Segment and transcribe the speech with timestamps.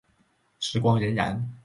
[0.57, 1.39] 时光荏苒。